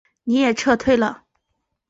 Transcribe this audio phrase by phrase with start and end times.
[0.25, 1.25] 他也撤退了。